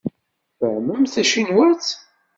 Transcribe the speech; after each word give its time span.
Tfehhmemt 0.57 1.11
tacinwat? 1.13 1.85